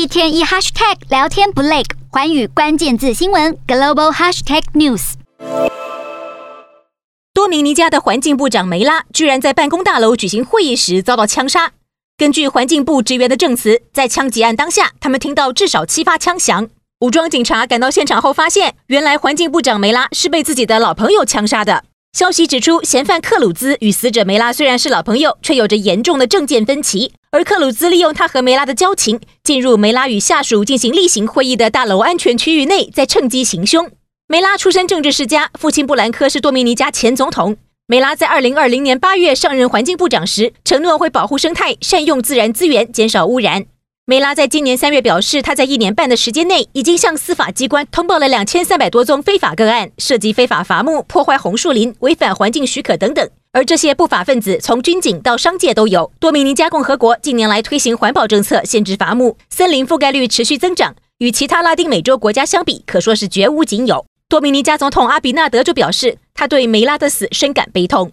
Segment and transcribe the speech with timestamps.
[0.00, 5.12] 一天一 hashtag 聊天不累，寰宇关键字新闻 global hashtag news。
[7.34, 11.72] 多明尼加的环境部长梅拉居然在办公大楼举行会议时遭到枪杀。
[12.16, 16.70] 根据环境部职员的证词，在枪击案当下，他们听到至少七发枪响。
[17.00, 21.84] 武装警察赶到现场后，发现原来环境部长梅拉是被自己的老朋友枪杀的。
[22.16, 27.12] 消息指出，嫌犯克鲁兹与死者梅拉虽然是老朋友，却有着严重的政见分歧。
[27.32, 33.88] 而克鲁兹利用他和梅拉的交情，进入梅拉与下属进行例行会议的大楼安全区域内，再趁机行凶。
[34.26, 37.56] 梅拉出身政治世家，父亲布兰科是多米尼加前总统。
[37.86, 43.66] 梅拉在二零二零年八月上任环境部长时，承诺会保护生态、善用自然资源、减少污染。
[44.06, 53.30] 梅拉在今年三月表示，他在一年半的时间内，已经向司法机关通报了两千三百多宗非法个案，涉及非法伐木、破坏红树林、违反环境许可等等。
[53.52, 56.12] 而这些不法分子从军警到商界都有。
[56.20, 64.06] 多米尼加共和国近年来推行环保政策，限制伐木，森林覆盖率持续增长，与其他拉丁美洲国家相比，可说是绝无仅有。
[64.28, 68.12] 多米尼加总统阿比纳德就表示，他对梅拉的死深感悲痛。